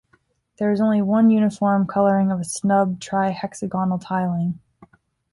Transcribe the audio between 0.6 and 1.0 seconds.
is